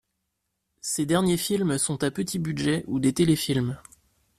[0.81, 3.77] Ses derniers films sont à petit budget ou des téléfilms.